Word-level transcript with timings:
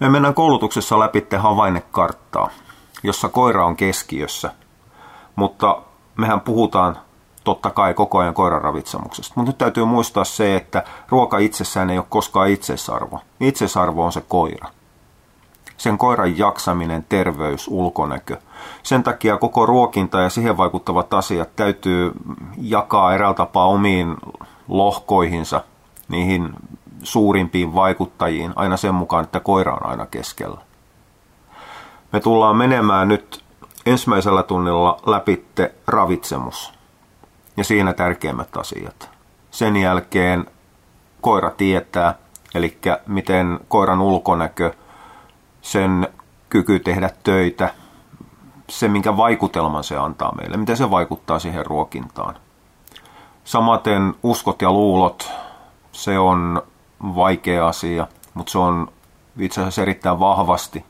Me 0.00 0.08
mennään 0.08 0.34
koulutuksessa 0.34 0.98
läpi 0.98 1.26
havainnekarttaa, 1.38 2.50
jossa 3.02 3.28
koira 3.28 3.66
on 3.66 3.76
keskiössä, 3.76 4.50
mutta 5.36 5.82
mehän 6.16 6.40
puhutaan 6.40 6.98
totta 7.44 7.70
kai 7.70 7.94
koko 7.94 8.18
ajan 8.18 8.34
koiran 8.34 8.62
ravitsemuksesta. 8.62 9.32
Mutta 9.36 9.50
nyt 9.50 9.58
täytyy 9.58 9.84
muistaa 9.84 10.24
se, 10.24 10.56
että 10.56 10.84
ruoka 11.08 11.38
itsessään 11.38 11.90
ei 11.90 11.98
ole 11.98 12.06
koskaan 12.08 12.48
itsesarvo. 12.48 13.20
Itsesarvo 13.40 14.04
on 14.04 14.12
se 14.12 14.20
koira. 14.28 14.68
Sen 15.76 15.98
koiran 15.98 16.38
jaksaminen, 16.38 17.06
terveys, 17.08 17.68
ulkonäkö. 17.68 18.36
Sen 18.82 19.02
takia 19.02 19.36
koko 19.36 19.66
ruokinta 19.66 20.20
ja 20.20 20.30
siihen 20.30 20.56
vaikuttavat 20.56 21.14
asiat 21.14 21.56
täytyy 21.56 22.12
jakaa 22.56 23.14
eräällä 23.14 23.34
tapaa 23.34 23.66
omiin 23.66 24.16
lohkoihinsa, 24.68 25.64
niihin 26.08 26.50
suurimpiin 27.02 27.74
vaikuttajiin, 27.74 28.52
aina 28.56 28.76
sen 28.76 28.94
mukaan, 28.94 29.24
että 29.24 29.40
koira 29.40 29.74
on 29.74 29.86
aina 29.86 30.06
keskellä. 30.06 30.60
Me 32.12 32.20
tullaan 32.20 32.56
menemään 32.56 33.08
nyt 33.08 33.44
ensimmäisellä 33.86 34.42
tunnilla 34.42 35.00
läpitte 35.06 35.74
ravitsemus 35.86 36.72
ja 37.56 37.64
siinä 37.64 37.92
tärkeimmät 37.92 38.56
asiat. 38.56 39.10
Sen 39.50 39.76
jälkeen 39.76 40.46
koira 41.20 41.50
tietää, 41.50 42.14
eli 42.54 42.78
miten 43.06 43.60
koiran 43.68 44.00
ulkonäkö, 44.00 44.74
sen 45.62 46.08
kyky 46.48 46.78
tehdä 46.78 47.10
töitä, 47.22 47.74
se 48.68 48.88
minkä 48.88 49.16
vaikutelman 49.16 49.84
se 49.84 49.96
antaa 49.96 50.34
meille, 50.34 50.56
miten 50.56 50.76
se 50.76 50.90
vaikuttaa 50.90 51.38
siihen 51.38 51.66
ruokintaan. 51.66 52.34
Samaten 53.44 54.14
uskot 54.22 54.62
ja 54.62 54.72
luulot, 54.72 55.32
se 55.92 56.18
on 56.18 56.62
vaikea 57.02 57.68
asia, 57.68 58.06
mutta 58.34 58.52
se 58.52 58.58
on 58.58 58.88
itse 59.38 59.60
asiassa 59.60 59.82
erittäin 59.82 60.20
vahvasti 60.20 60.84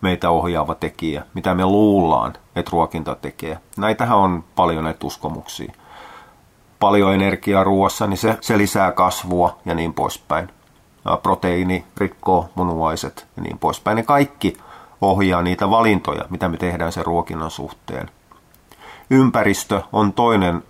meitä 0.00 0.30
ohjaava 0.30 0.74
tekijä, 0.74 1.22
mitä 1.34 1.54
me 1.54 1.64
luullaan, 1.64 2.32
että 2.56 2.70
ruokinta 2.72 3.14
tekee. 3.14 3.58
Näitähän 3.76 4.18
on 4.18 4.44
paljon 4.54 4.84
näitä 4.84 5.06
uskomuksia. 5.06 5.72
Paljon 6.80 7.14
energiaa 7.14 7.64
ruoassa, 7.64 8.06
niin 8.06 8.18
se, 8.18 8.38
se 8.40 8.58
lisää 8.58 8.92
kasvua 8.92 9.58
ja 9.64 9.74
niin 9.74 9.94
poispäin. 9.94 10.48
Proteiini 11.22 11.84
rikkoo 11.96 12.48
munuaiset 12.54 13.26
ja 13.36 13.42
niin 13.42 13.58
poispäin. 13.58 13.96
Ne 13.96 14.02
kaikki 14.02 14.56
ohjaa 15.00 15.42
niitä 15.42 15.70
valintoja, 15.70 16.24
mitä 16.30 16.48
me 16.48 16.56
tehdään 16.56 16.92
sen 16.92 17.06
ruokinnan 17.06 17.50
suhteen. 17.50 18.10
Ympäristö 19.10 19.82
on 19.92 20.12
toinen 20.12 20.62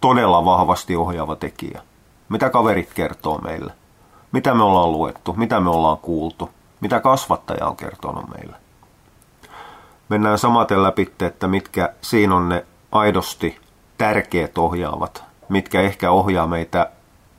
todella 0.00 0.44
vahvasti 0.44 0.96
ohjaava 0.96 1.36
tekijä. 1.36 1.82
Mitä 2.28 2.50
kaverit 2.50 2.94
kertoo 2.94 3.38
meille? 3.38 3.72
Mitä 4.32 4.54
me 4.54 4.62
ollaan 4.62 4.92
luettu? 4.92 5.34
Mitä 5.36 5.60
me 5.60 5.70
ollaan 5.70 5.98
kuultu? 5.98 6.50
Mitä 6.80 7.00
kasvattaja 7.00 7.66
on 7.66 7.76
kertonut 7.76 8.24
meille? 8.28 8.56
Mennään 10.08 10.38
samaten 10.38 10.82
läpi, 10.82 11.12
että 11.20 11.48
mitkä 11.48 11.92
siinä 12.00 12.36
on 12.36 12.48
ne 12.48 12.66
aidosti 12.92 13.58
tärkeät 13.98 14.58
ohjaavat, 14.58 15.24
mitkä 15.48 15.80
ehkä 15.80 16.10
ohjaa 16.10 16.46
meitä 16.46 16.90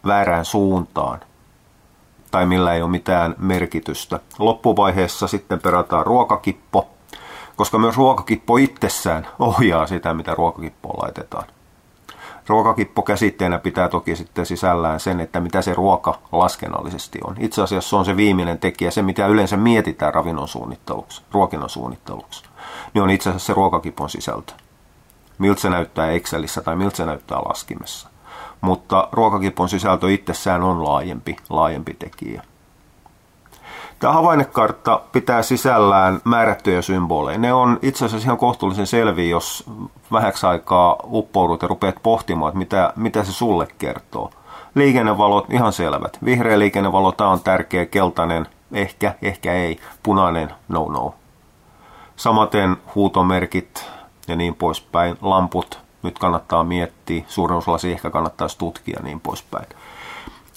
väärään 0.05 0.45
suuntaan 0.45 1.19
tai 2.31 2.45
millä 2.45 2.73
ei 2.73 2.81
ole 2.81 2.91
mitään 2.91 3.35
merkitystä. 3.37 4.19
Loppuvaiheessa 4.39 5.27
sitten 5.27 5.59
perataan 5.59 6.05
ruokakippo, 6.05 6.89
koska 7.55 7.77
myös 7.77 7.97
ruokakippo 7.97 8.57
itsessään 8.57 9.27
ohjaa 9.39 9.87
sitä, 9.87 10.13
mitä 10.13 10.35
ruokakippoon 10.35 11.03
laitetaan. 11.03 11.43
Ruokakippo 12.49 13.01
käsitteenä 13.01 13.59
pitää 13.59 13.89
toki 13.89 14.15
sitten 14.15 14.45
sisällään 14.45 14.99
sen, 14.99 15.19
että 15.19 15.39
mitä 15.39 15.61
se 15.61 15.73
ruoka 15.73 16.19
laskennallisesti 16.31 17.19
on. 17.27 17.35
Itse 17.39 17.61
asiassa 17.61 17.89
se 17.89 17.95
on 17.95 18.05
se 18.05 18.17
viimeinen 18.17 18.59
tekijä, 18.59 18.91
se 18.91 19.01
mitä 19.01 19.27
yleensä 19.27 19.57
mietitään 19.57 20.13
ravinnon 20.13 20.47
suunnitteluksi, 20.47 21.21
ruokinnan 21.31 21.69
suunnitteluksi. 21.69 22.43
Niin 22.93 23.03
on 23.03 23.09
itse 23.09 23.29
asiassa 23.29 23.45
se 23.47 23.53
ruokakipon 23.53 24.09
sisältö. 24.09 24.53
Miltä 25.37 25.61
se 25.61 25.69
näyttää 25.69 26.11
Excelissä 26.11 26.61
tai 26.61 26.75
miltä 26.75 26.97
se 26.97 27.05
näyttää 27.05 27.37
laskimessa. 27.37 28.09
Mutta 28.61 29.09
ruokakipon 29.11 29.69
sisältö 29.69 30.11
itsessään 30.11 30.63
on 30.63 30.83
laajempi, 30.83 31.37
laajempi 31.49 31.93
tekijä. 31.93 32.43
Tämä 33.99 34.13
havainnekartta 34.13 35.01
pitää 35.11 35.41
sisällään 35.41 36.21
määrättyjä 36.23 36.81
symboleja. 36.81 37.37
Ne 37.37 37.53
on 37.53 37.79
itse 37.81 38.05
asiassa 38.05 38.27
ihan 38.27 38.37
kohtuullisen 38.37 38.87
selviä, 38.87 39.29
jos 39.29 39.63
vähäksi 40.11 40.45
aikaa 40.45 40.95
uppoudut 41.03 41.61
ja 41.61 41.67
rupeat 41.67 41.95
pohtimaan, 42.03 42.49
että 42.49 42.57
mitä, 42.57 42.93
mitä 42.95 43.23
se 43.23 43.31
sulle 43.33 43.67
kertoo. 43.77 44.31
Liikennevalot 44.75 45.53
ihan 45.53 45.73
selvät. 45.73 46.17
Vihreä 46.25 46.59
liikennevalo, 46.59 47.11
tämä 47.11 47.29
on 47.29 47.39
tärkeä, 47.39 47.85
keltainen, 47.85 48.47
ehkä, 48.71 49.15
ehkä 49.21 49.53
ei, 49.53 49.79
punainen, 50.03 50.53
no 50.67 50.85
no. 50.85 51.15
Samaten 52.15 52.77
huutomerkit 52.95 53.85
ja 54.27 54.35
niin 54.35 54.55
poispäin, 54.55 55.17
lamput, 55.21 55.79
nyt 56.03 56.19
kannattaa 56.19 56.63
miettiä, 56.63 57.23
suurennuslasi 57.27 57.91
ehkä 57.91 58.09
kannattaisi 58.09 58.57
tutkia 58.57 58.97
ja 58.99 59.03
niin 59.03 59.19
poispäin. 59.19 59.65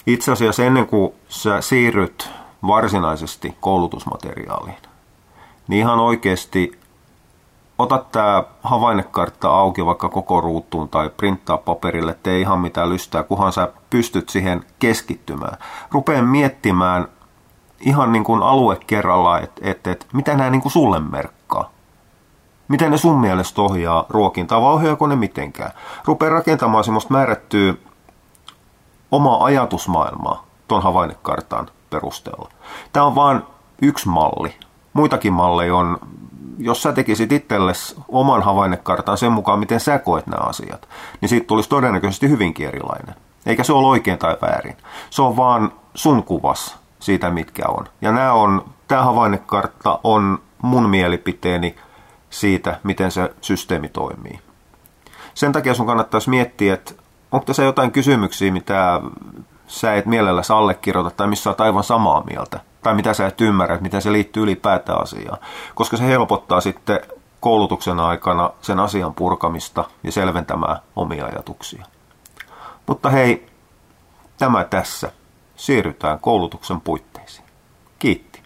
Itse 0.07 0.33
asiassa 0.33 0.65
ennen 0.65 0.87
kuin 0.87 1.13
sä 1.29 1.61
siirryt 1.61 2.31
varsinaisesti 2.67 3.57
koulutusmateriaaliin, 3.61 4.83
niin 5.69 5.81
ihan 5.81 5.99
oikeasti 5.99 6.83
ota 7.79 8.05
tämä 8.13 8.45
havainnekartta 8.63 9.49
auki 9.49 9.87
vaikka 9.87 10.09
koko 10.09 10.41
ruutuun 10.41 10.89
tai 10.89 11.11
printtaa 11.17 11.59
paperille, 11.59 12.19
tee 12.23 12.41
ihan 12.41 12.61
mitä 12.61 12.89
lystää, 12.89 13.23
kunhan 13.23 13.53
sä 13.53 13.69
pystyt 13.91 14.29
siihen 14.29 14.65
keskittymään. 14.79 15.59
Rupeen 15.91 16.25
miettimään 16.25 17.09
ihan 17.81 18.13
niin 18.13 18.25
kuin 18.25 18.43
alue 18.43 18.77
kerrallaan, 18.87 19.43
että 19.43 19.61
et, 19.65 19.87
et, 19.87 20.07
mitä 20.13 20.37
nämä 20.37 20.51
niin 20.51 20.63
kuin 20.63 20.73
sulle 20.73 21.01
merkkaa. 21.01 21.71
Miten 22.69 22.91
ne 22.91 22.99
sun 22.99 23.21
mielestä 23.21 23.63
ohjaa 23.63 24.07
ruokintaa 24.09 24.61
vai 24.61 24.73
ohjaako 24.73 25.07
ne 25.07 25.17
mitenkään? 25.17 25.71
Rupee 26.05 26.29
rakentamaan 26.29 26.85
semmoista 26.85 27.15
määrättyä 27.15 27.75
omaa 29.11 29.45
ajatusmaailmaa 29.45 30.47
tuon 30.69 30.83
havainnekartan 30.83 31.69
perusteella. 31.93 32.49
Tämä 32.93 33.07
on 33.07 33.15
vain 33.15 33.43
yksi 33.83 34.09
malli. 34.09 34.55
Muitakin 34.93 35.33
malleja 35.33 35.77
on, 35.77 35.99
jos 36.59 36.83
sä 36.83 36.93
tekisit 36.93 37.33
itsellesi 37.33 37.97
oman 38.09 38.43
havainnekartan 38.43 39.19
sen 39.19 39.33
mukaan, 39.33 39.59
miten 39.59 39.81
sä 39.81 39.99
koet 39.99 40.27
nämä 40.27 40.45
asiat, 40.45 40.89
niin 41.21 41.29
siitä 41.29 41.47
tulisi 41.47 41.69
todennäköisesti 41.69 42.29
hyvinkin 42.29 42.69
erilainen. 42.69 43.15
Eikä 43.47 43.65
se 43.65 43.73
ole 43.73 43.87
oikein 43.87 44.19
tai 44.19 44.37
väärin. 44.43 44.77
Se 45.11 45.23
on 45.23 45.37
vaan 45.37 45.73
sun 45.95 46.23
kuvas 46.23 46.77
siitä, 47.01 47.31
mitkä 47.31 47.63
on. 47.69 47.85
Ja 48.01 48.13
nämä 48.13 48.33
on, 48.33 48.65
tämä 48.89 49.03
havainnekartta 49.03 49.99
on 50.05 50.39
mun 50.63 50.91
mielipiteeni 50.91 51.77
siitä, 52.31 52.81
miten 52.83 53.11
se 53.11 53.35
systeemi 53.41 53.89
toimii. 53.89 54.41
Sen 55.35 55.53
takia 55.53 55.75
sun 55.75 55.87
kannattaisi 55.87 56.31
miettiä, 56.31 56.75
että 56.75 56.93
onko 57.33 57.47
tässä 57.47 57.63
jotain 57.63 57.93
kysymyksiä, 57.93 58.53
mitä 58.53 59.01
sä 59.73 59.95
et 59.95 60.07
mielelläsi 60.07 60.53
allekirjoita 60.53 61.11
tai 61.11 61.27
missä 61.27 61.51
olet 61.51 61.61
aivan 61.61 61.85
samaa 61.85 62.25
mieltä. 62.31 62.61
Tai 62.83 62.95
mitä 62.95 63.15
sä 63.15 63.27
et 63.27 63.41
ymmärrä, 63.41 63.75
että 63.75 63.83
miten 63.83 64.03
se 64.03 64.13
liittyy 64.13 64.43
ylipäätään 64.43 65.03
asiaan. 65.03 65.39
Koska 65.75 65.97
se 65.97 66.07
helpottaa 66.07 66.61
sitten 66.61 67.01
koulutuksen 67.41 68.01
aikana 68.01 68.51
sen 68.61 68.81
asian 68.81 69.15
purkamista 69.15 69.85
ja 70.03 70.13
selventämään 70.13 70.77
omia 70.97 71.27
ajatuksia. 71.27 71.85
Mutta 72.87 73.11
hei, 73.11 73.47
tämä 74.39 74.65
tässä. 74.65 75.13
Siirrytään 75.57 76.19
koulutuksen 76.19 76.81
puitteisiin. 76.81 77.47
Kiitti. 77.99 78.42